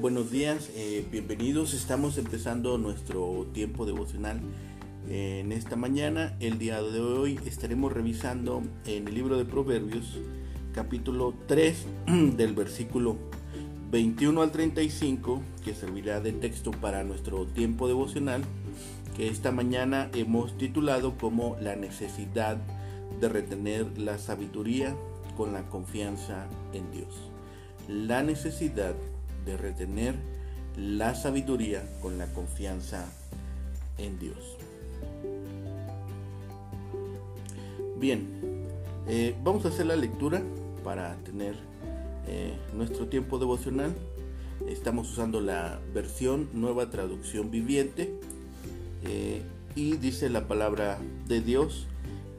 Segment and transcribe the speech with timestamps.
[0.00, 1.72] Buenos días, eh, bienvenidos.
[1.72, 4.40] Estamos empezando nuestro tiempo devocional
[5.08, 6.36] en esta mañana.
[6.40, 10.18] El día de hoy estaremos revisando en el libro de Proverbios,
[10.74, 11.86] capítulo 3,
[12.36, 13.18] del versículo
[13.92, 18.42] 21 al 35, que servirá de texto para nuestro tiempo devocional,
[19.16, 22.56] que esta mañana hemos titulado como la necesidad
[23.20, 24.96] de retener la sabiduría
[25.36, 27.30] con la confianza en Dios.
[27.86, 29.17] La necesidad de
[29.56, 30.14] retener
[30.76, 33.06] la sabiduría con la confianza
[33.98, 34.56] en Dios.
[37.98, 38.28] Bien,
[39.08, 40.42] eh, vamos a hacer la lectura
[40.84, 41.56] para tener
[42.28, 43.92] eh, nuestro tiempo devocional.
[44.68, 48.20] Estamos usando la versión nueva traducción viviente
[49.04, 49.42] eh,
[49.74, 51.86] y dice la palabra de Dios,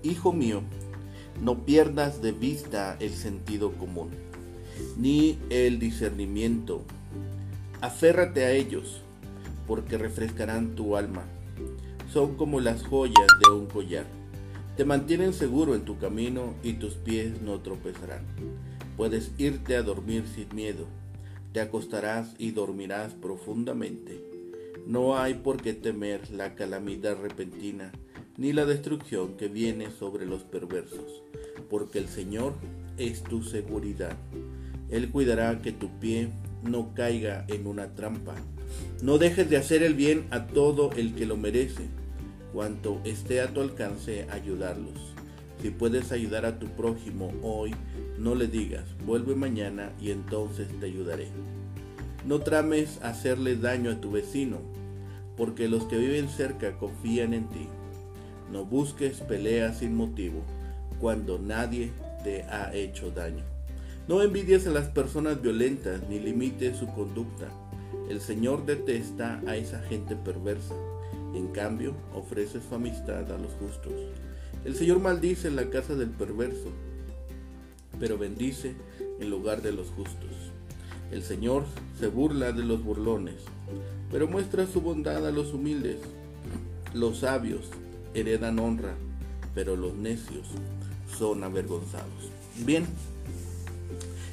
[0.01, 0.61] Hijo mío,
[1.41, 4.11] no pierdas de vista el sentido común,
[4.97, 6.85] ni el discernimiento
[7.81, 9.01] Aférrate a ellos,
[9.67, 11.23] porque refrescarán tu alma.
[12.11, 14.05] Son como las joyas de un collar.
[14.75, 18.23] Te mantienen seguro en tu camino y tus pies no tropezarán.
[18.97, 20.85] Puedes irte a dormir sin miedo.
[21.53, 24.23] Te acostarás y dormirás profundamente.
[24.87, 27.91] No hay por qué temer la calamidad repentina,
[28.37, 31.21] ni la destrucción que viene sobre los perversos,
[31.69, 32.53] porque el Señor
[32.97, 34.17] es tu seguridad.
[34.89, 36.29] Él cuidará que tu pie
[36.63, 38.35] no caiga en una trampa.
[39.01, 41.87] No dejes de hacer el bien a todo el que lo merece,
[42.53, 45.15] cuanto esté a tu alcance ayudarlos.
[45.61, 47.75] Si puedes ayudar a tu prójimo hoy,
[48.17, 51.27] no le digas, vuelve mañana y entonces te ayudaré.
[52.25, 54.59] No trames hacerle daño a tu vecino,
[55.37, 57.67] porque los que viven cerca confían en ti.
[58.51, 60.43] No busques peleas sin motivo,
[60.99, 61.91] cuando nadie
[62.23, 63.58] te ha hecho daño.
[64.09, 67.47] No envidies a las personas violentas ni limites su conducta.
[68.09, 70.73] El Señor detesta a esa gente perversa.
[71.35, 73.93] En cambio, ofrece su amistad a los justos.
[74.65, 76.71] El Señor maldice en la casa del perverso,
[77.99, 78.73] pero bendice
[79.19, 80.31] en lugar de los justos.
[81.11, 81.65] El Señor
[81.99, 83.35] se burla de los burlones,
[84.11, 85.99] pero muestra su bondad a los humildes.
[86.95, 87.69] Los sabios
[88.15, 88.95] heredan honra,
[89.53, 90.47] pero los necios
[91.15, 92.31] son avergonzados.
[92.65, 92.87] Bien,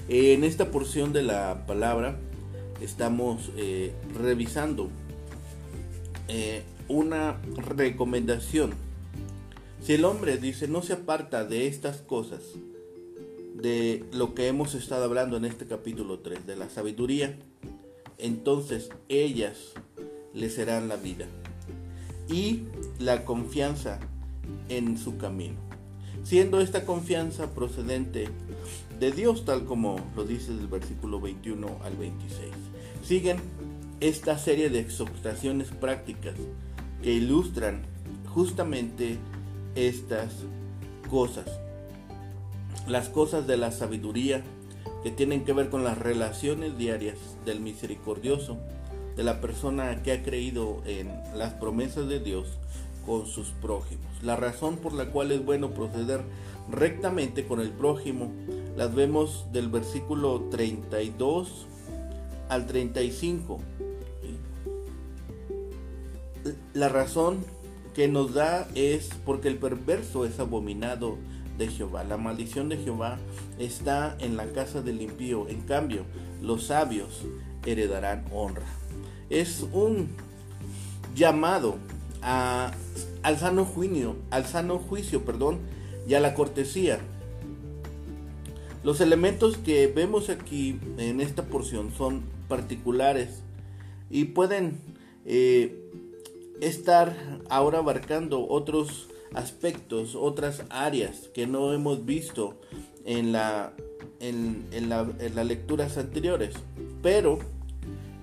[0.08, 2.18] en esta porción de la palabra
[2.80, 4.88] estamos eh, revisando
[6.28, 8.72] eh, una recomendación.
[9.82, 12.42] Si el hombre dice no se aparta de estas cosas,
[13.54, 17.36] de lo que hemos estado hablando en este capítulo 3, de la sabiduría,
[18.18, 19.72] entonces ellas
[20.34, 21.26] le serán la vida
[22.28, 22.64] y
[22.98, 23.98] la confianza
[24.68, 25.56] en su camino.
[26.22, 28.28] Siendo esta confianza procedente
[28.98, 32.50] de Dios, tal como lo dice el versículo 21 al 26.
[33.02, 33.38] Siguen
[34.00, 36.34] esta serie de exhortaciones prácticas
[37.02, 37.82] que ilustran
[38.28, 39.18] justamente
[39.74, 40.32] estas
[41.10, 41.46] cosas.
[42.88, 44.42] Las cosas de la sabiduría
[45.02, 48.58] que tienen que ver con las relaciones diarias del misericordioso,
[49.16, 52.48] de la persona que ha creído en las promesas de Dios
[53.06, 54.04] con sus prójimos.
[54.22, 56.22] La razón por la cual es bueno proceder
[56.70, 58.32] rectamente con el prójimo
[58.76, 61.66] las vemos del versículo 32
[62.48, 63.58] al 35.
[66.74, 67.44] La razón
[67.94, 71.16] que nos da es porque el perverso es abominado
[71.56, 72.04] de Jehová.
[72.04, 73.18] La maldición de Jehová
[73.58, 75.48] está en la casa del impío.
[75.48, 76.04] En cambio,
[76.42, 77.22] los sabios
[77.64, 78.66] heredarán honra.
[79.30, 80.08] Es un
[81.14, 81.76] llamado
[82.20, 82.72] a,
[83.22, 85.60] al sano juicio, al sano juicio, perdón,
[86.06, 87.00] y a la cortesía.
[88.86, 93.42] Los elementos que vemos aquí en esta porción son particulares
[94.10, 94.78] y pueden
[95.24, 95.90] eh,
[96.60, 97.16] estar
[97.50, 102.60] ahora abarcando otros aspectos, otras áreas que no hemos visto
[103.04, 103.72] en, la,
[104.20, 106.54] en, en las lecturas anteriores.
[107.02, 107.40] Pero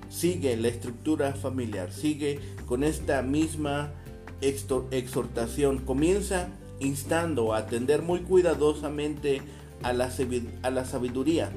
[0.07, 3.91] sigue la estructura familiar, sigue con esta misma
[4.39, 5.79] exhortación.
[5.79, 6.47] Comienza
[6.79, 9.41] instando a atender muy cuidadosamente
[9.83, 10.09] a la,
[10.85, 11.51] sabiduría,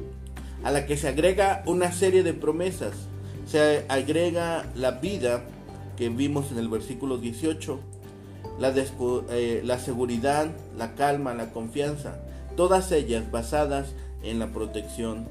[0.63, 2.95] a la que se agrega una serie de promesas.
[3.47, 5.45] Se agrega la vida
[5.97, 7.81] que vimos en el versículo 18,
[8.59, 8.75] la,
[9.31, 12.19] eh, la seguridad, la calma, la confianza,
[12.57, 15.29] todas ellas basadas en la protección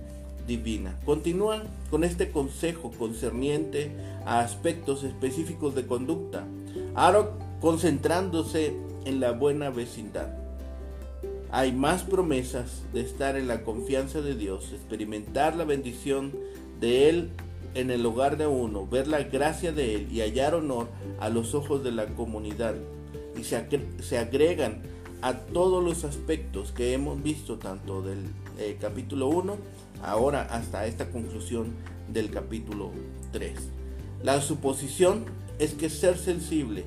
[0.48, 0.96] divina.
[1.06, 3.92] Continúan con este consejo concerniente
[4.26, 6.46] a aspectos específicos de conducta,
[6.94, 7.32] ahora
[7.62, 8.76] concentrándose
[9.06, 10.45] en la buena vecindad.
[11.56, 16.34] Hay más promesas de estar en la confianza de Dios, experimentar la bendición
[16.82, 17.30] de Él
[17.76, 21.56] en el hogar de uno, ver la gracia de él y hallar honor a los
[21.56, 22.76] ojos de la comunidad.
[23.40, 24.82] Y se, agregan
[25.22, 28.20] a todos los aspectos que hemos visto tanto del
[28.60, 29.56] eh, capítulo 1
[30.04, 31.68] ahora hasta esta conclusión
[32.12, 32.92] del capítulo
[33.32, 33.54] 3.
[34.24, 35.24] La suposición
[35.58, 36.84] es que ser sensible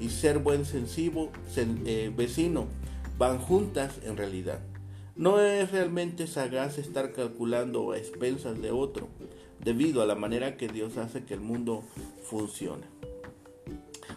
[0.00, 2.68] y ser buen sensivo, eh, vecino
[3.22, 4.58] van juntas en realidad.
[5.14, 9.06] No es realmente sagaz estar calculando a expensas de otro,
[9.60, 11.84] debido a la manera que Dios hace que el mundo
[12.24, 12.82] funcione.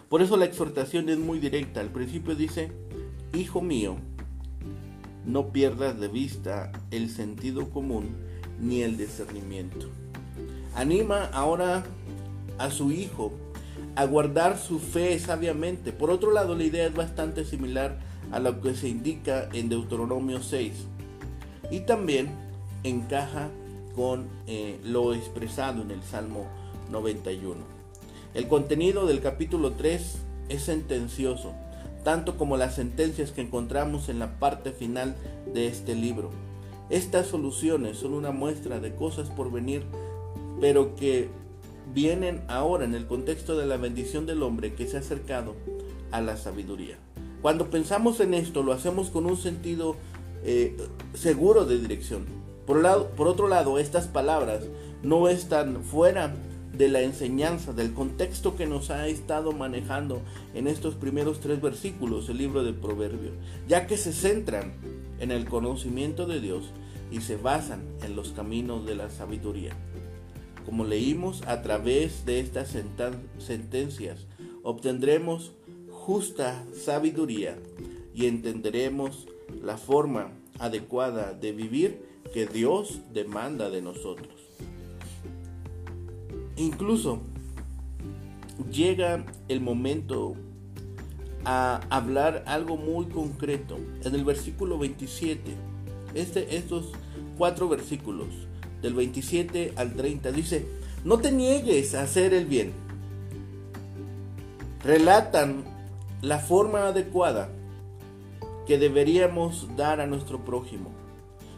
[0.08, 1.80] Por eso la exhortación es muy directa.
[1.80, 2.72] Al principio dice,
[3.32, 3.94] Hijo mío,
[5.24, 8.08] no pierdas de vista el sentido común
[8.60, 9.86] ni el discernimiento.
[10.74, 11.84] Anima ahora
[12.58, 13.32] a su hijo
[13.94, 15.92] a guardar su fe sabiamente.
[15.92, 18.00] Por otro lado, la idea es bastante similar
[18.32, 20.72] a lo que se indica en Deuteronomio 6
[21.70, 22.30] y también
[22.84, 23.50] encaja
[23.94, 26.46] con eh, lo expresado en el Salmo
[26.90, 27.56] 91.
[28.34, 30.18] El contenido del capítulo 3
[30.48, 31.54] es sentencioso,
[32.04, 35.16] tanto como las sentencias que encontramos en la parte final
[35.52, 36.30] de este libro.
[36.90, 39.84] Estas soluciones son una muestra de cosas por venir,
[40.60, 41.30] pero que
[41.92, 45.54] vienen ahora en el contexto de la bendición del hombre que se ha acercado
[46.12, 46.98] a la sabiduría.
[47.46, 49.94] Cuando pensamos en esto, lo hacemos con un sentido
[50.42, 50.76] eh,
[51.14, 52.24] seguro de dirección.
[52.66, 54.64] Por, otro lado, estas palabras
[55.04, 56.34] no están fuera
[56.76, 60.22] de la enseñanza, del contexto que nos ha estado manejando
[60.54, 63.34] en estos primeros tres versículos el libro de Proverbios,
[63.68, 64.72] ya que se centran
[65.20, 66.72] en el conocimiento de Dios
[67.12, 69.70] y se basan en los caminos de la sabiduría.
[70.64, 72.74] Como leímos a través de estas
[73.38, 74.26] sentencias,
[74.64, 75.52] obtendremos
[76.06, 77.58] justa sabiduría
[78.14, 79.26] y entenderemos
[79.60, 80.30] la forma
[80.60, 82.00] adecuada de vivir
[82.32, 84.28] que Dios demanda de nosotros.
[86.56, 87.22] Incluso
[88.70, 90.36] llega el momento
[91.44, 93.76] a hablar algo muy concreto.
[94.04, 95.56] En el versículo 27,
[96.14, 96.92] este, estos
[97.36, 98.28] cuatro versículos,
[98.80, 100.66] del 27 al 30, dice,
[101.04, 102.72] no te niegues a hacer el bien.
[104.84, 105.75] Relatan
[106.22, 107.50] la forma adecuada
[108.66, 110.90] que deberíamos dar a nuestro prójimo.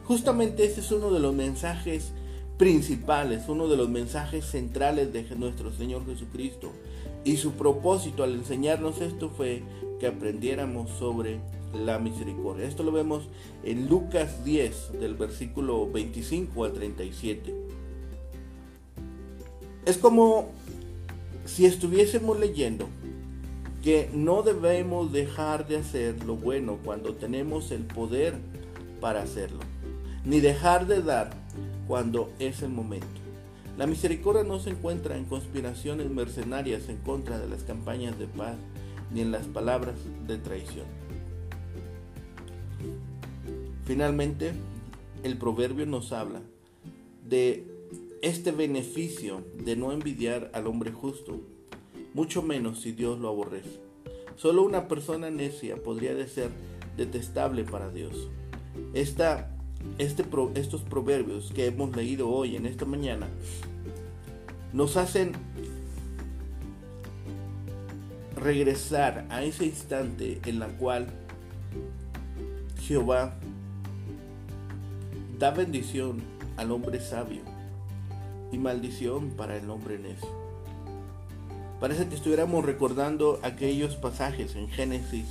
[0.04, 2.12] Justamente ese es uno de los mensajes
[2.58, 6.72] principales, uno de los mensajes centrales de nuestro Señor Jesucristo.
[7.24, 9.62] Y su propósito al enseñarnos esto fue
[10.00, 11.40] que aprendiéramos sobre
[11.72, 12.66] la misericordia.
[12.66, 13.28] Esto lo vemos
[13.64, 17.54] en Lucas 10, del versículo 25 al 37.
[19.86, 20.48] Es como
[21.44, 22.88] si estuviésemos leyendo
[23.88, 28.34] que no debemos dejar de hacer lo bueno cuando tenemos el poder
[29.00, 29.60] para hacerlo,
[30.26, 31.30] ni dejar de dar
[31.86, 33.06] cuando es el momento.
[33.78, 38.56] La misericordia no se encuentra en conspiraciones mercenarias en contra de las campañas de paz,
[39.10, 39.94] ni en las palabras
[40.26, 40.84] de traición.
[43.86, 44.52] Finalmente,
[45.22, 46.42] el proverbio nos habla
[47.26, 47.64] de
[48.20, 51.40] este beneficio de no envidiar al hombre justo,
[52.14, 53.80] mucho menos si Dios lo aborrece.
[54.36, 56.50] Solo una persona necia podría de ser
[56.96, 58.28] detestable para Dios.
[58.94, 59.24] Este,
[59.98, 63.28] estos proverbios que hemos leído hoy en esta mañana
[64.72, 65.32] nos hacen
[68.36, 71.08] regresar a ese instante en la cual
[72.82, 73.34] Jehová
[75.38, 76.22] da bendición
[76.56, 77.42] al hombre sabio
[78.52, 80.47] y maldición para el hombre necio.
[81.80, 85.26] Parece que estuviéramos recordando aquellos pasajes en Génesis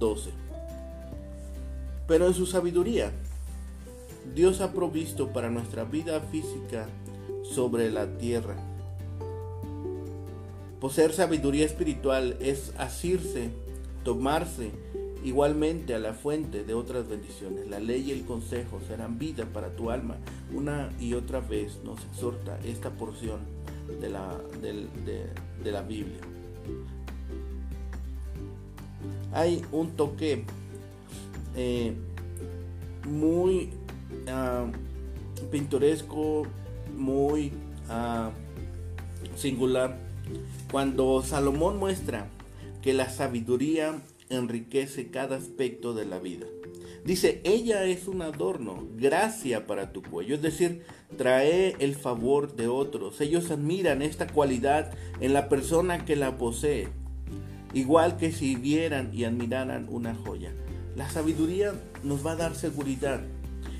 [0.00, 0.30] 12.
[2.08, 3.12] Pero en su sabiduría,
[4.34, 6.88] Dios ha provisto para nuestra vida física
[7.44, 8.56] sobre la tierra.
[10.80, 13.50] Poseer sabiduría espiritual es asirse,
[14.04, 14.72] tomarse
[15.24, 17.68] igualmente a la fuente de otras bendiciones.
[17.68, 20.16] La ley y el consejo serán vida para tu alma.
[20.52, 23.55] Una y otra vez nos exhorta esta porción
[24.00, 26.20] de la, de, la Biblia.
[29.32, 30.44] Hay un toque
[31.54, 31.94] eh,
[33.08, 33.70] muy
[34.28, 34.66] ah,
[35.50, 36.46] pintoresco,
[36.96, 37.52] muy
[37.88, 38.30] ah,
[39.36, 39.98] singular,
[40.70, 42.28] cuando Salomón muestra
[42.82, 46.46] que la sabiduría enriquece cada aspecto de la vida.
[47.06, 50.82] Dice, ella es un adorno, gracia para tu cuello, es decir,
[51.16, 53.20] trae el favor de otros.
[53.20, 56.88] Ellos admiran esta cualidad en la persona que la posee,
[57.72, 60.52] igual que si vieran y admiraran una joya.
[60.96, 63.20] La sabiduría nos va a dar seguridad.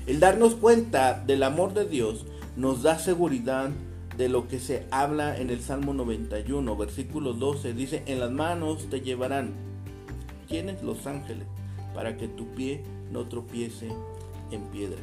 [0.05, 3.71] El darnos cuenta del amor de Dios nos da seguridad
[4.17, 7.73] de lo que se habla en el Salmo 91, versículo 12.
[7.73, 9.51] Dice, en las manos te llevarán.
[10.47, 10.81] ¿Quiénes?
[10.81, 11.45] Los ángeles,
[11.93, 13.89] para que tu pie no tropiece
[14.51, 14.99] en piedra.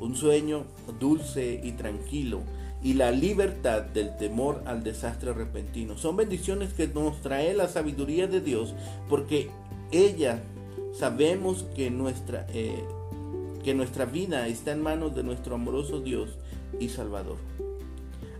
[0.00, 0.64] Un sueño
[0.98, 2.42] dulce y tranquilo
[2.82, 5.96] y la libertad del temor al desastre repentino.
[5.96, 8.74] Son bendiciones que nos trae la sabiduría de Dios
[9.08, 9.50] porque
[9.90, 10.42] ella
[10.94, 12.84] sabemos que nuestra, eh,
[13.64, 16.36] que nuestra vida está en manos de nuestro amoroso Dios
[16.78, 17.38] y Salvador.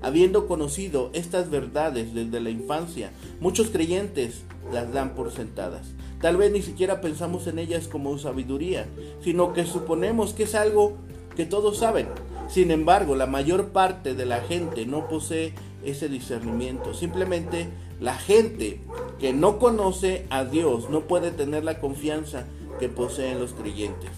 [0.02, 3.10] Habiendo conocido estas verdades desde la infancia,
[3.40, 5.88] muchos creyentes las dan por sentadas.
[6.20, 8.86] Tal vez ni siquiera pensamos en ellas como sabiduría,
[9.22, 10.96] sino que suponemos que es algo
[11.36, 12.08] que todos saben.
[12.48, 15.52] Sin embargo, la mayor parte de la gente no posee
[15.84, 16.94] ese discernimiento.
[16.94, 17.68] Simplemente
[18.00, 18.80] la gente
[19.18, 22.46] que no conoce a Dios no puede tener la confianza
[22.78, 24.10] que poseen los creyentes.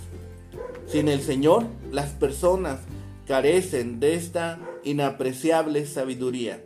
[0.87, 2.81] Sin el Señor, las personas
[3.26, 6.64] carecen de esta inapreciable sabiduría.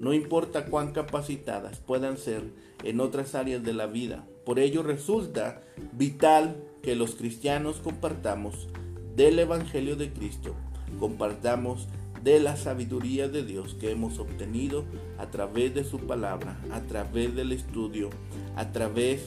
[0.00, 2.44] No importa cuán capacitadas puedan ser
[2.84, 4.24] en otras áreas de la vida.
[4.48, 5.60] Por ello resulta
[5.92, 8.68] vital que los cristianos compartamos
[9.14, 10.54] del Evangelio de Cristo,
[10.98, 11.86] compartamos
[12.24, 14.86] de la sabiduría de Dios que hemos obtenido
[15.18, 18.08] a través de su palabra, a través del estudio,
[18.56, 19.20] a través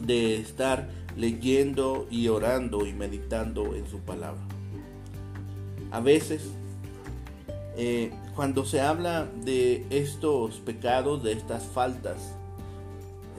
[0.00, 4.42] de estar leyendo y orando y meditando en su palabra.
[5.90, 6.44] A veces,
[7.76, 12.36] eh, cuando se habla de estos pecados, de estas faltas,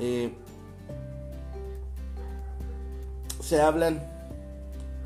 [0.01, 0.29] eh,
[3.47, 4.03] se hablan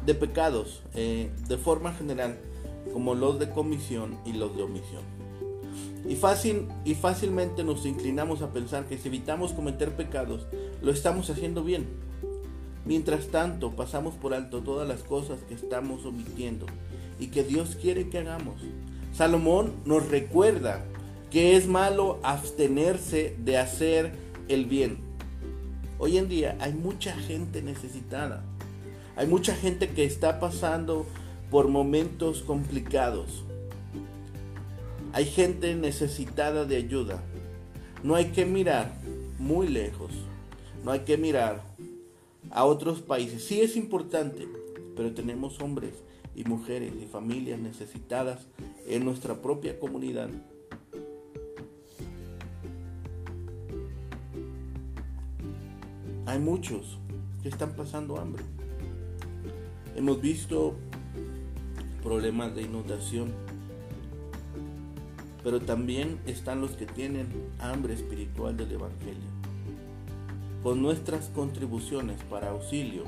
[0.03, 2.39] de pecados eh, de forma general,
[2.91, 5.03] como los de comisión y los de omisión.
[6.10, 10.48] Y, fácil, y fácilmente nos inclinamos a pensar que si evitamos cometer pecados,
[10.81, 11.86] lo estamos haciendo bien.
[12.83, 16.65] Mientras tanto, pasamos por alto todas las cosas que estamos omitiendo
[17.19, 18.55] y que Dios quiere que hagamos.
[19.13, 20.83] Salomón nos recuerda
[21.29, 24.13] que es malo abstenerse de hacer
[24.48, 25.10] el bien.
[26.03, 28.43] Hoy en día hay mucha gente necesitada
[29.15, 31.05] hay mucha gente que está pasando
[31.50, 33.43] por momentos complicados.
[35.13, 37.22] Hay gente necesitada de ayuda.
[38.03, 38.93] No hay que mirar
[39.38, 40.12] muy lejos.
[40.84, 41.62] No hay que mirar
[42.50, 43.43] a otros países.
[43.43, 44.48] Sí es importante,
[44.96, 45.93] pero tenemos hombres
[46.36, 48.48] y mujeres y familias necesitadas
[48.88, 50.29] en nuestra propia comunidad.
[56.31, 56.97] Hay muchos
[57.43, 58.41] que están pasando hambre.
[59.97, 60.75] Hemos visto
[62.01, 63.33] problemas de inundación,
[65.43, 67.27] pero también están los que tienen
[67.59, 69.29] hambre espiritual del Evangelio.
[70.63, 73.03] Con nuestras contribuciones para auxilio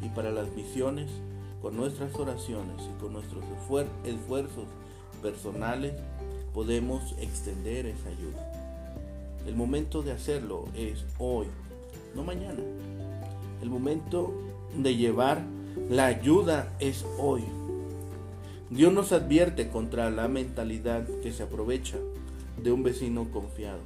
[0.00, 1.10] y para las misiones,
[1.60, 3.44] con nuestras oraciones y con nuestros
[4.06, 4.68] esfuerzos
[5.20, 5.92] personales,
[6.54, 8.64] podemos extender esa ayuda.
[9.46, 11.46] El momento de hacerlo es hoy,
[12.14, 12.60] no mañana.
[13.62, 14.32] El momento
[14.76, 15.42] de llevar
[15.90, 17.42] la ayuda es hoy.
[18.70, 21.96] Dios nos advierte contra la mentalidad que se aprovecha
[22.62, 23.80] de un vecino confiado.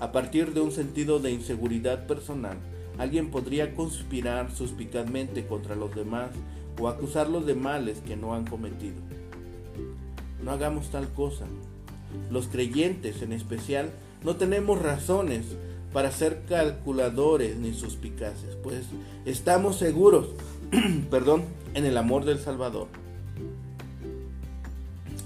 [0.00, 2.56] A partir de un sentido de inseguridad personal,
[2.98, 6.30] alguien podría conspirar suspicazmente contra los demás
[6.80, 8.96] o acusarlos de males que no han cometido.
[10.42, 11.46] No hagamos tal cosa.
[12.30, 13.90] Los creyentes en especial
[14.24, 15.44] no tenemos razones
[15.92, 18.84] para ser calculadores ni suspicaces, pues
[19.24, 20.28] estamos seguros
[21.10, 21.44] perdón,
[21.74, 22.86] en el amor del Salvador.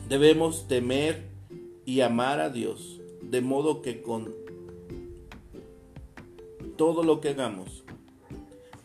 [0.09, 1.25] Debemos temer
[1.85, 4.33] y amar a Dios, de modo que con
[6.77, 7.85] todo lo que hagamos,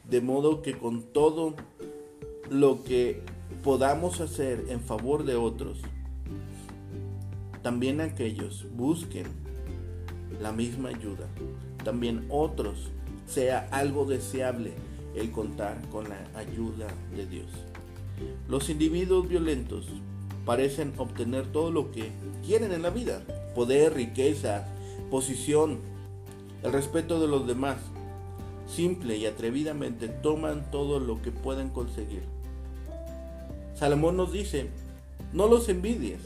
[0.09, 1.55] de modo que con todo
[2.49, 3.21] lo que
[3.63, 5.79] podamos hacer en favor de otros,
[7.61, 9.27] también aquellos busquen
[10.41, 11.27] la misma ayuda,
[11.83, 12.89] también otros
[13.27, 14.73] sea algo deseable
[15.15, 17.47] el contar con la ayuda de Dios.
[18.47, 19.87] Los individuos violentos
[20.45, 22.11] parecen obtener todo lo que
[22.45, 23.21] quieren en la vida,
[23.55, 24.67] poder, riqueza,
[25.09, 25.79] posición,
[26.63, 27.77] el respeto de los demás.
[28.67, 32.23] Simple y atrevidamente toman todo lo que pueden conseguir.
[33.75, 34.69] Salomón nos dice,
[35.33, 36.19] no los envidies,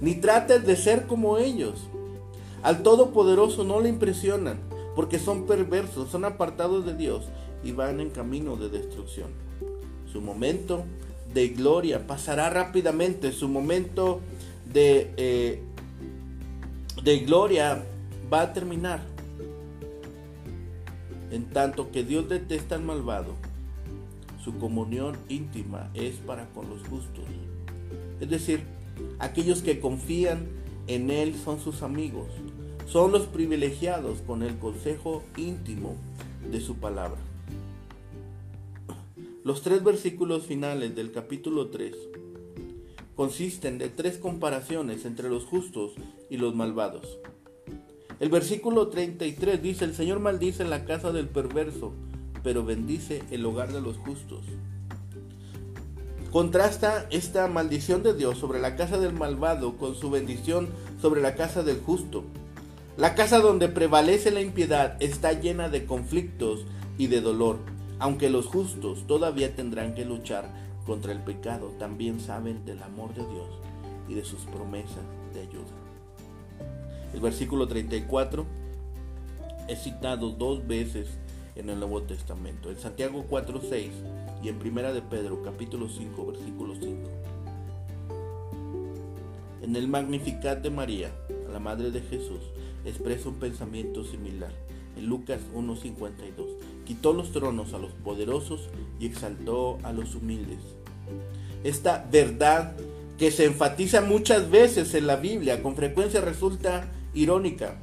[0.00, 1.80] ni trates de ser como ellos.
[2.62, 4.60] Al Todopoderoso no le impresionan,
[4.94, 7.24] porque son perversos, son apartados de Dios
[7.64, 9.30] y van en camino de destrucción.
[10.10, 10.84] Su momento
[11.32, 14.20] de gloria pasará rápidamente, su momento
[14.72, 15.62] de, eh,
[17.02, 17.84] de gloria
[18.32, 19.00] va a terminar.
[21.30, 23.34] En tanto que Dios detesta al malvado,
[24.44, 27.24] su comunión íntima es para con los justos.
[28.20, 28.60] Es decir,
[29.18, 30.48] Aquellos que confían
[30.86, 32.28] en Él son sus amigos.
[32.86, 35.96] Son los privilegiados con el consejo íntimo
[36.50, 37.18] de su palabra.
[39.44, 41.96] Los tres versículos finales del capítulo 3
[43.16, 45.92] consisten de tres comparaciones entre los justos
[46.30, 47.18] y los malvados.
[48.20, 51.92] El versículo 33 dice, el Señor maldice la casa del perverso,
[52.44, 54.44] pero bendice el hogar de los justos.
[56.30, 60.68] Contrasta esta maldición de Dios sobre la casa del malvado con su bendición
[61.00, 62.24] sobre la casa del justo.
[62.98, 66.66] La casa donde prevalece la impiedad está llena de conflictos
[66.98, 67.56] y de dolor.
[67.98, 70.52] Aunque los justos todavía tendrán que luchar
[70.84, 73.48] contra el pecado, también saben del amor de Dios
[74.08, 75.72] y de sus promesas de ayuda.
[77.14, 78.44] El versículo 34
[79.68, 81.08] es citado dos veces
[81.56, 83.90] en el Nuevo Testamento, en Santiago 4:6
[84.42, 86.94] y en Primera de Pedro capítulo 5 versículo 5.
[89.62, 91.10] En el Magnificat de María,
[91.50, 92.40] la Madre de Jesús,
[92.84, 94.52] expresa un pensamiento similar.
[94.96, 96.46] En Lucas 1:52,
[96.84, 98.68] quitó los tronos a los poderosos
[99.00, 100.58] y exaltó a los humildes.
[101.64, 102.74] Esta verdad
[103.18, 107.76] que se enfatiza muchas veces en la Biblia, con frecuencia resulta irónica.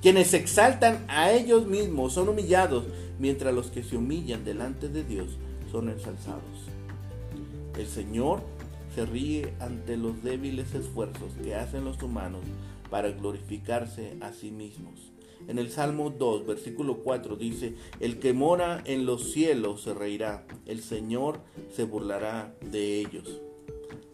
[0.00, 2.84] Quienes exaltan a ellos mismos son humillados,
[3.18, 5.30] mientras los que se humillan delante de Dios
[5.72, 6.42] son ensalzados.
[7.76, 8.42] El Señor
[8.94, 12.42] se ríe ante los débiles esfuerzos que hacen los humanos
[12.90, 15.12] para glorificarse a sí mismos.
[15.46, 20.46] En el Salmo 2, versículo 4 dice, El que mora en los cielos se reirá,
[20.66, 21.40] el Señor
[21.74, 23.40] se burlará de ellos.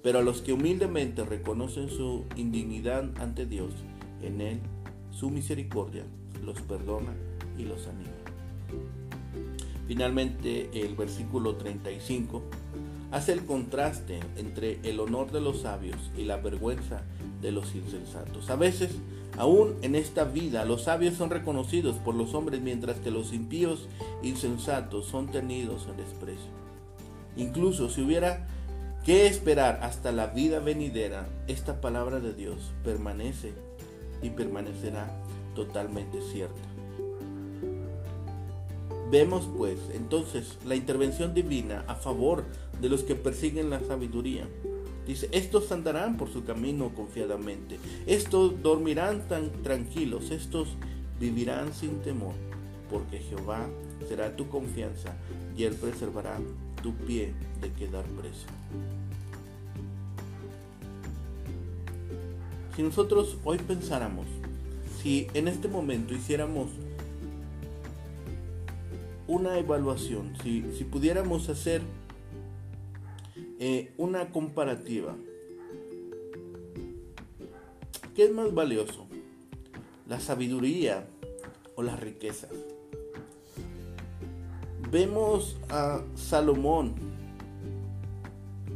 [0.03, 3.73] Pero a los que humildemente reconocen su indignidad ante Dios,
[4.23, 4.61] en Él
[5.11, 6.05] su misericordia
[6.45, 7.15] los perdona
[7.57, 8.11] y los anima.
[9.87, 12.43] Finalmente, el versículo 35
[13.15, 17.03] hace el contraste entre el honor de los sabios y la vergüenza
[17.41, 18.51] de los insensatos.
[18.51, 18.91] A veces,
[19.39, 23.89] aún en esta vida, los sabios son reconocidos por los hombres mientras que los impíos
[24.25, 26.51] insensatos son tenidos en desprecio.
[27.37, 28.49] Incluso si hubiera
[29.05, 33.53] que esperar hasta la vida venidera, esta palabra de Dios permanece
[34.23, 35.09] y permanecerá
[35.55, 36.75] totalmente cierta.
[39.09, 44.49] Vemos pues entonces la intervención divina a favor de los que persiguen la sabiduría.
[45.07, 50.69] Dice, estos andarán por su camino confiadamente, estos dormirán tan tranquilos, estos
[51.21, 52.35] vivirán sin temor,
[52.91, 53.67] porque Jehová
[54.09, 55.15] será tu confianza
[55.57, 56.39] y él preservará
[56.83, 58.47] tu pie de quedar preso.
[62.75, 64.27] Si nosotros hoy pensáramos,
[65.01, 66.71] si en este momento hiciéramos
[69.27, 70.61] una evaluación, si,
[70.91, 71.83] pudiéramos hacer
[73.67, 75.17] eh, una comparativa,
[78.15, 79.07] ¿qué es más valioso?
[80.07, 81.07] ¿La sabiduría
[81.75, 82.51] o las riquezas?
[84.93, 86.93] Vemos a Salomón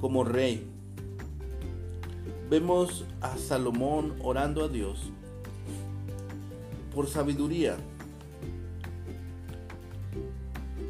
[0.00, 0.66] como rey.
[2.48, 5.10] Vemos a Salomón orando a Dios
[6.94, 7.76] por sabiduría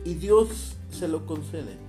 [0.04, 1.87] y Dios se lo concede.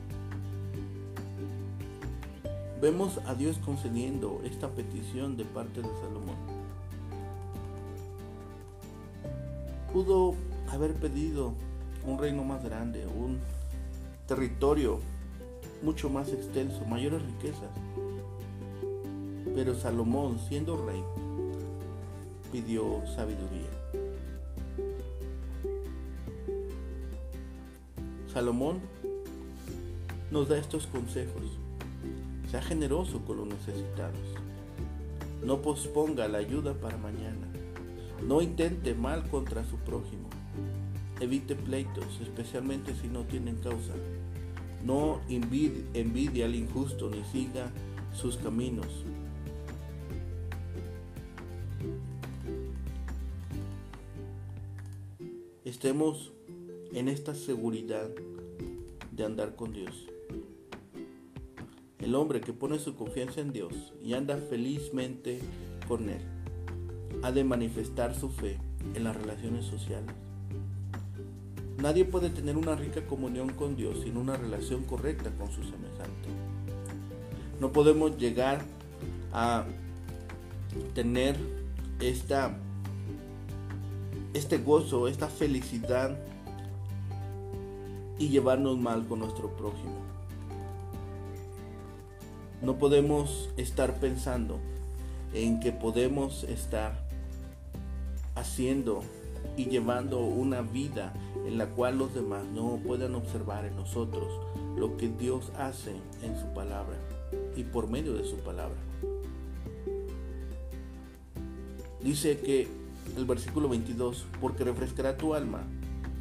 [2.81, 6.37] Vemos a Dios concediendo esta petición de parte de Salomón.
[9.91, 10.33] Pudo
[10.69, 11.53] haber pedido
[12.05, 13.39] un reino más grande, un
[14.27, 14.99] territorio
[15.81, 17.69] mucho más extenso, mayores riquezas.
[19.53, 21.03] Pero Salomón, siendo rey,
[22.49, 23.69] pidió sabiduría.
[28.31, 28.79] Salomón
[30.31, 31.59] nos da estos consejos.
[32.49, 34.19] Sea generoso con los necesitados.
[35.43, 37.47] No posponga la ayuda para mañana.
[38.25, 40.29] No intente mal contra su prójimo.
[41.19, 43.93] Evite pleitos, especialmente si no tienen causa.
[44.83, 47.71] No envidie, al injusto ni siga
[48.13, 48.87] sus caminos.
[55.65, 56.31] Estemos
[56.93, 58.09] en esta seguridad
[59.11, 60.07] de andar con Dios.
[62.09, 65.39] El hombre que pone su confianza en Dios y anda felizmente
[65.87, 66.19] con Él
[67.21, 68.57] ha de manifestar su fe
[68.95, 70.09] en las relaciones sociales.
[71.77, 76.29] Nadie puede tener una rica comunión con Dios sin una relación correcta con su semejante.
[77.59, 78.65] No podemos llegar
[79.31, 79.65] a
[80.95, 81.35] tener
[81.99, 82.57] esta,
[84.33, 86.17] este gozo, esta felicidad
[88.17, 90.08] y llevarnos mal con nuestro prójimo.
[92.61, 94.59] No podemos estar pensando
[95.33, 97.07] en que podemos estar
[98.35, 99.01] haciendo
[99.55, 101.13] y llevando una vida
[101.45, 104.27] en la cual los demás no puedan observar en nosotros
[104.75, 106.97] lo que Dios hace en su palabra
[107.55, 108.77] y por medio de su palabra.
[112.01, 112.67] Dice que
[113.17, 115.63] el versículo 22, porque refrescará tu alma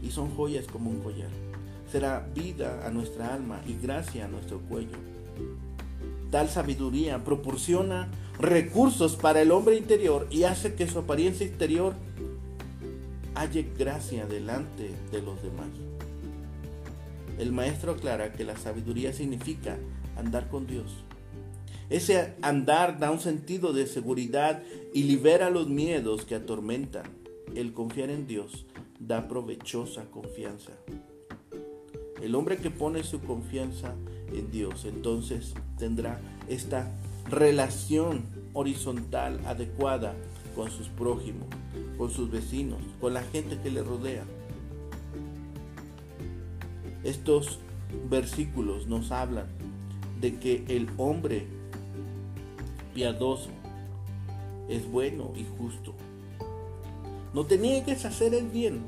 [0.02, 1.30] y son joyas como un collar.
[1.90, 4.96] Será vida a nuestra alma y gracia a nuestro cuello.
[6.30, 11.94] Tal sabiduría proporciona recursos para el hombre interior y hace que su apariencia exterior
[13.34, 15.68] halle gracia delante de los demás.
[17.38, 19.78] El maestro aclara que la sabiduría significa
[20.16, 21.04] andar con Dios.
[21.88, 24.62] Ese andar da un sentido de seguridad
[24.92, 27.04] y libera los miedos que atormentan.
[27.54, 28.66] El confiar en Dios
[28.98, 30.72] da provechosa confianza.
[32.20, 33.94] El hombre que pone su confianza
[34.32, 36.90] en Dios entonces tendrá esta
[37.28, 40.14] relación horizontal adecuada
[40.54, 41.46] con sus prójimos,
[41.96, 44.24] con sus vecinos, con la gente que le rodea.
[47.04, 47.60] Estos
[48.10, 49.46] versículos nos hablan
[50.20, 51.46] de que el hombre
[52.94, 53.50] piadoso
[54.68, 55.94] es bueno y justo.
[57.32, 58.80] No te niegues hacer el bien.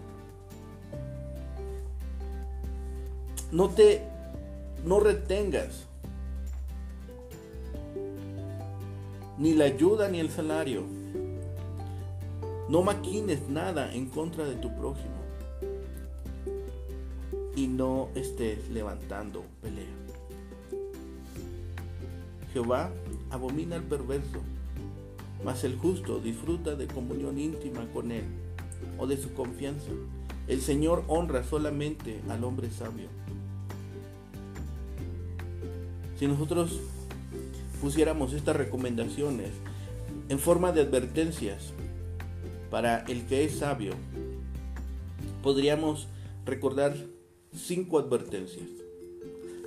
[3.52, 4.09] No te
[4.84, 5.86] no retengas
[9.38, 11.00] ni la ayuda ni el salario
[12.70, 15.16] no maquines nada en contra de tu prójimo.
[17.56, 19.90] Y no estés levantando pelea.
[22.52, 22.92] Jehová
[23.28, 24.40] abomina al perverso,
[25.44, 28.24] mas el justo disfruta de comunión íntima con él
[28.98, 29.90] o de su confianza.
[30.46, 33.08] El Señor honra solamente al hombre sabio.
[36.20, 36.78] Si nosotros
[37.80, 39.52] pusiéramos estas recomendaciones
[40.28, 41.72] en forma de advertencias
[42.70, 43.94] para el que es sabio,
[45.42, 46.08] podríamos
[46.44, 46.94] recordar
[47.56, 48.68] cinco advertencias.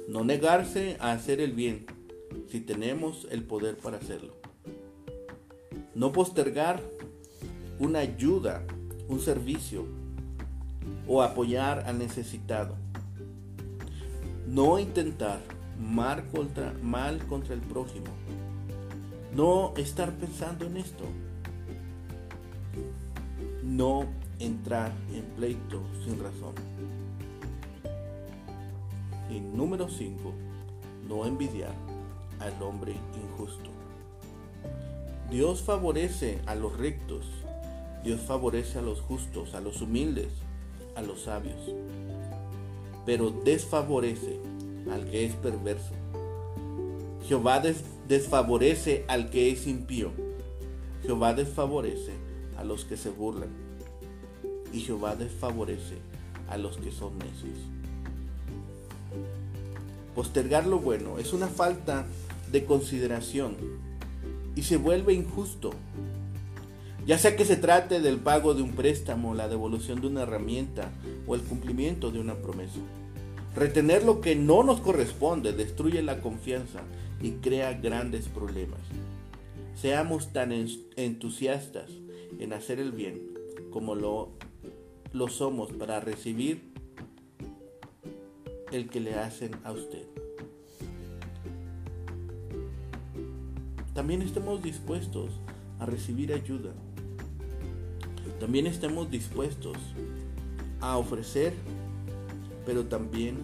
[0.07, 1.87] No negarse a hacer el bien
[2.51, 4.35] si tenemos el poder para hacerlo.
[5.95, 6.83] No postergar
[7.79, 8.63] una ayuda,
[9.07, 9.87] un servicio
[11.07, 12.77] o apoyar al necesitado.
[14.45, 18.07] No intentar mal contra, mal contra el prójimo.
[19.35, 21.05] No estar pensando en esto
[23.63, 24.05] no
[24.39, 26.53] entrar en pleito sin razón.
[29.29, 30.31] Y número 5,
[31.07, 31.73] no envidiar
[32.39, 33.69] al hombre injusto.
[35.31, 37.25] Dios favorece a los rectos,
[38.03, 40.27] Dios favorece a los justos, a los humildes,
[40.95, 41.71] a los sabios,
[43.05, 44.39] pero desfavorece
[44.91, 45.93] al que es perverso.
[47.27, 47.61] Jehová
[48.07, 50.11] desfavorece al que es impío.
[51.03, 52.11] Jehová desfavorece
[52.57, 53.49] a los que se burlan,
[54.71, 55.97] y Jehová desfavorece
[56.49, 57.57] a los que son necios.
[60.15, 62.05] Postergar lo bueno es una falta
[62.51, 63.57] de consideración
[64.55, 65.71] y se vuelve injusto,
[67.05, 70.91] ya sea que se trate del pago de un préstamo, la devolución de una herramienta
[71.25, 72.79] o el cumplimiento de una promesa.
[73.55, 76.81] Retener lo que no nos corresponde destruye la confianza
[77.21, 78.81] y crea grandes problemas.
[79.75, 80.51] Seamos tan
[80.95, 81.89] entusiastas
[82.39, 83.21] en hacer el bien
[83.71, 84.29] como lo,
[85.11, 86.73] lo somos para recibir
[88.71, 90.07] el que le hacen a usted.
[93.93, 95.29] También estemos dispuestos
[95.79, 96.73] a recibir ayuda.
[98.39, 99.77] También estemos dispuestos
[100.81, 101.53] a ofrecer,
[102.65, 103.37] pero también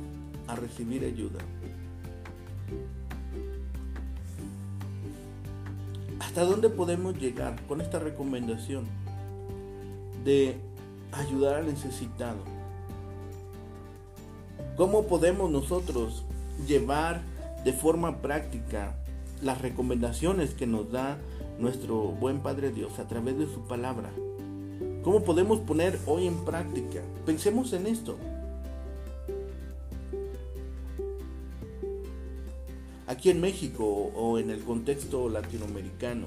[0.47, 1.39] a recibir ayuda.
[6.19, 8.85] ¿Hasta dónde podemos llegar con esta recomendación
[10.23, 10.57] de
[11.11, 12.37] ayudar al necesitado?
[14.77, 16.23] ¿Cómo podemos nosotros
[16.67, 17.21] llevar
[17.65, 18.95] de forma práctica
[19.41, 21.17] las recomendaciones que nos da
[21.57, 24.09] nuestro buen Padre Dios a través de su palabra?
[25.03, 27.01] ¿Cómo podemos poner hoy en práctica?
[27.25, 28.17] Pensemos en esto.
[33.19, 33.83] Aquí en México
[34.15, 36.25] o en el contexto latinoamericano.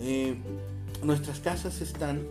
[0.00, 0.34] Eh,
[1.04, 2.26] nuestras casas están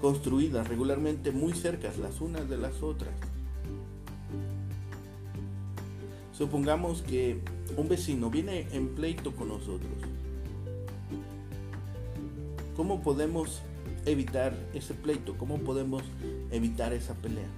[0.00, 3.12] construidas regularmente muy cercas las unas de las otras.
[6.32, 7.40] Supongamos que
[7.76, 9.92] un vecino viene en pleito con nosotros.
[12.74, 13.60] ¿Cómo podemos
[14.06, 15.36] evitar ese pleito?
[15.36, 16.04] ¿Cómo podemos
[16.50, 17.50] evitar esa pelea?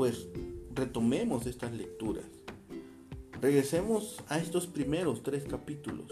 [0.00, 0.28] Pues
[0.74, 2.24] retomemos estas lecturas.
[3.42, 6.10] Regresemos a estos primeros tres capítulos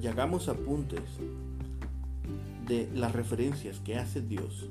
[0.00, 1.02] y hagamos apuntes
[2.66, 4.70] de las referencias que hace Dios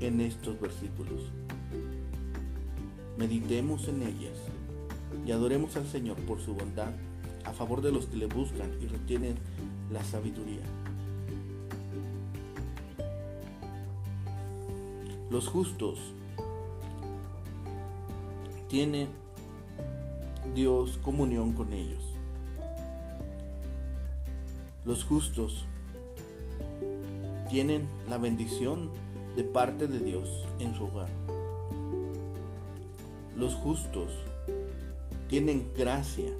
[0.00, 1.22] en estos versículos.
[3.16, 4.36] Meditemos en ellas
[5.26, 6.92] y adoremos al Señor por su bondad
[7.46, 9.36] a favor de los que le buscan y retienen
[9.90, 10.79] la sabiduría.
[15.30, 16.00] Los justos
[18.68, 19.06] tienen
[20.56, 22.02] Dios comunión con ellos.
[24.84, 25.66] Los justos
[27.48, 28.90] tienen la bendición
[29.36, 31.08] de parte de Dios en su hogar.
[33.36, 34.10] Los justos
[35.28, 36.32] tienen gracia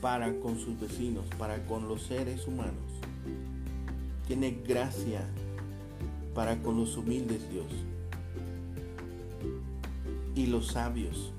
[0.00, 2.92] para con sus vecinos, para con los seres humanos.
[4.28, 5.28] Tiene gracia
[6.38, 7.66] para con los humildes Dios.
[10.36, 11.32] Y los sabios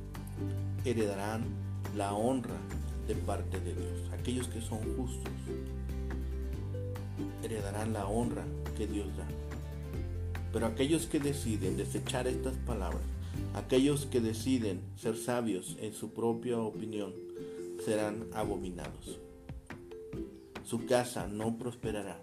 [0.83, 1.45] heredarán
[1.95, 2.57] la honra
[3.07, 4.11] de parte de Dios.
[4.11, 5.31] Aquellos que son justos
[7.41, 8.43] heredarán la honra
[8.75, 9.25] que Dios da.
[10.51, 13.03] Pero aquellos que deciden desechar estas palabras,
[13.53, 17.13] aquellos que deciden ser sabios en su propia opinión,
[17.85, 19.17] serán abominados.
[20.65, 22.19] Su casa no prosperará.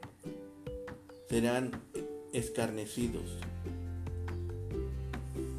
[1.31, 1.86] Serán
[2.37, 3.39] escarnecidos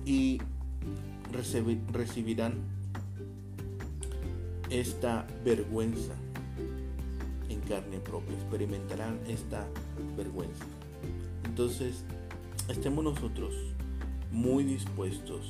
[0.05, 0.39] y
[1.91, 2.53] recibirán
[4.69, 6.13] esta vergüenza
[7.49, 9.65] en carne propia, experimentarán esta
[10.15, 10.65] vergüenza.
[11.45, 12.03] Entonces,
[12.69, 13.55] estemos nosotros
[14.31, 15.49] muy dispuestos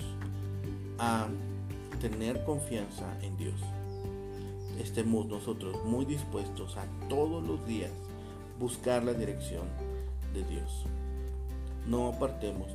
[0.97, 1.27] a
[1.99, 3.59] tener confianza en Dios.
[4.79, 7.91] Estemos nosotros muy dispuestos a todos los días
[8.59, 9.65] buscar la dirección
[10.33, 10.85] de Dios.
[11.87, 12.67] No apartemos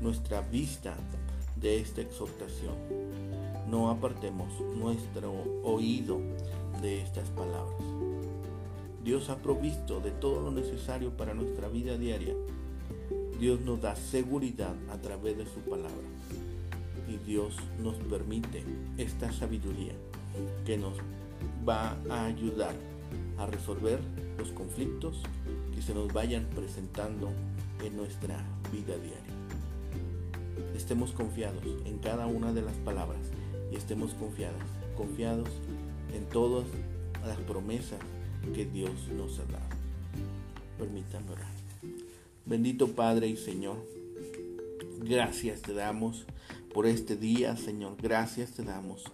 [0.00, 0.94] nuestra vista
[1.56, 3.10] de esta exhortación
[3.70, 6.20] no apartemos nuestro oído
[6.82, 7.78] de estas palabras.
[9.04, 12.34] Dios ha provisto de todo lo necesario para nuestra vida diaria.
[13.38, 16.08] Dios nos da seguridad a través de su palabra.
[17.08, 18.64] Y Dios nos permite
[18.98, 19.92] esta sabiduría
[20.64, 20.94] que nos
[21.66, 22.74] va a ayudar
[23.38, 24.00] a resolver
[24.36, 25.22] los conflictos
[25.74, 27.30] que se nos vayan presentando
[27.84, 28.36] en nuestra
[28.72, 29.40] vida diaria.
[30.74, 33.20] Estemos confiados en cada una de las palabras
[33.72, 34.66] y estemos confiadas,
[34.96, 35.48] confiados
[36.14, 36.66] en todas
[37.26, 38.00] las promesas
[38.54, 39.68] que Dios nos ha dado.
[40.78, 41.50] Permítanme orar.
[42.46, 43.76] Bendito Padre y Señor,
[45.02, 46.26] gracias te damos
[46.72, 47.96] por este día, Señor.
[48.00, 49.04] Gracias te damos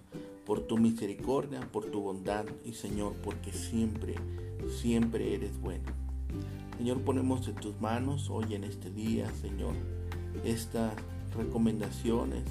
[0.44, 4.14] por tu misericordia, por tu bondad y Señor, porque siempre,
[4.81, 6.05] siempre eres bueno.
[6.76, 9.72] Señor, ponemos en tus manos hoy en este día, Señor,
[10.44, 10.92] estas
[11.34, 12.44] recomendaciones,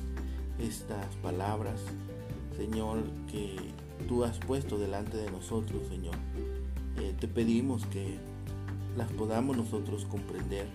[0.57, 1.79] estas palabras,
[2.57, 3.55] Señor, que
[4.07, 6.15] tú has puesto delante de nosotros, Señor.
[6.97, 8.17] Eh, te pedimos que
[8.97, 10.67] las podamos nosotros comprender,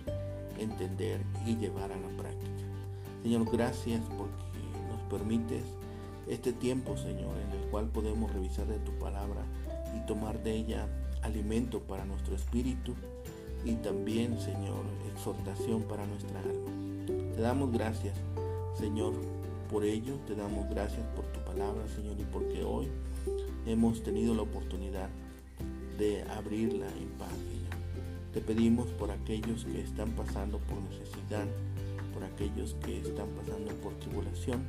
[0.57, 2.63] entender y llevar a la práctica.
[3.21, 5.65] Señor, gracias porque nos permites
[6.29, 9.43] este tiempo, Señor, en el cual podemos revisar de tu palabra
[9.97, 10.87] y tomar de ella
[11.21, 12.95] alimento para nuestro espíritu
[13.65, 16.71] y también, Señor, exhortación para nuestra alma.
[17.35, 18.17] Te damos gracias,
[18.77, 19.13] Señor,
[19.71, 22.87] por ello te damos gracias por tu palabra, Señor, y porque hoy
[23.65, 25.09] hemos tenido la oportunidad
[25.97, 27.71] de abrirla en paz, Señor.
[28.33, 31.45] Te pedimos por aquellos que están pasando por necesidad,
[32.13, 34.63] por aquellos que están pasando por tribulación.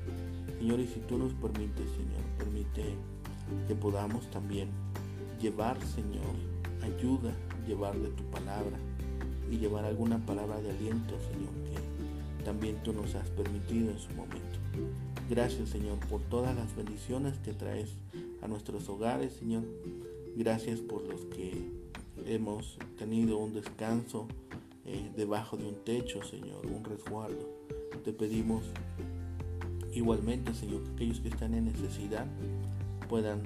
[0.58, 2.94] Señor, y si tú nos permites, Señor, permite
[3.66, 4.68] que podamos también
[5.40, 6.36] llevar, Señor,
[6.82, 7.32] ayuda,
[7.66, 8.78] llevar de tu palabra
[9.50, 14.10] y llevar alguna palabra de aliento, Señor, que también tú nos has permitido en su
[14.14, 14.58] momento.
[15.28, 17.90] Gracias Señor por todas las bendiciones que traes
[18.42, 19.62] a nuestros hogares, Señor.
[20.36, 21.70] Gracias por los que
[22.26, 24.26] hemos tenido un descanso
[24.84, 27.48] eh, debajo de un techo, Señor, un resguardo.
[28.04, 28.64] Te pedimos
[29.94, 32.26] igualmente, Señor, que aquellos que están en necesidad
[33.08, 33.42] puedan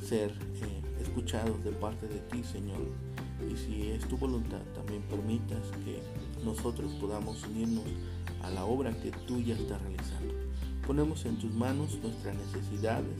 [0.00, 3.11] ser eh, escuchados de parte de ti, Señor.
[3.50, 6.02] Y si es tu voluntad, también permitas que
[6.44, 7.84] nosotros podamos unirnos
[8.42, 10.34] a la obra que tú ya estás realizando.
[10.86, 13.16] Ponemos en tus manos nuestras necesidades,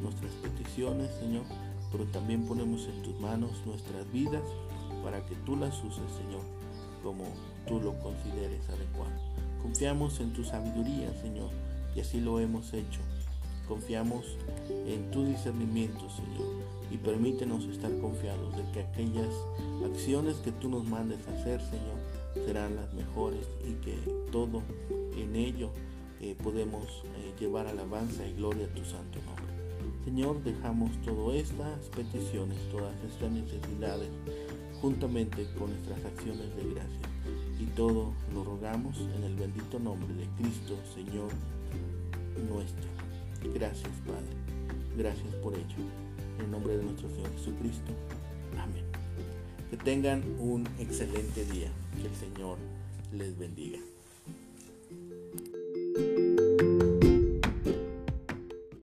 [0.00, 1.44] nuestras peticiones, Señor,
[1.90, 4.42] pero también ponemos en tus manos nuestras vidas
[5.02, 6.42] para que tú las uses, Señor,
[7.02, 7.24] como
[7.66, 9.12] tú lo consideres adecuado.
[9.60, 11.50] Confiamos en tu sabiduría, Señor,
[11.94, 13.00] y así lo hemos hecho.
[13.66, 14.36] Confiamos
[14.86, 16.48] en tu discernimiento, Señor,
[16.92, 19.34] y permítenos estar confiados de que aquellas
[19.84, 21.96] acciones que tú nos mandes hacer, Señor,
[22.46, 23.96] serán las mejores y que
[24.30, 24.62] todo
[25.16, 25.70] en ello
[26.20, 26.84] eh, podemos
[27.16, 29.52] eh, llevar alabanza y gloria a tu santo nombre.
[30.04, 34.10] Señor, dejamos todas estas peticiones, todas estas necesidades,
[34.80, 37.08] juntamente con nuestras acciones de gracia.
[37.58, 41.30] Y todo lo rogamos en el bendito nombre de Cristo, Señor
[42.48, 42.88] nuestro.
[43.54, 44.36] Gracias, Padre.
[44.96, 46.01] Gracias por ello.
[46.38, 47.92] En el nombre de nuestro Señor Jesucristo.
[48.58, 48.84] Amén.
[49.70, 51.70] Que tengan un excelente día.
[52.00, 52.58] Que el Señor
[53.12, 53.78] les bendiga.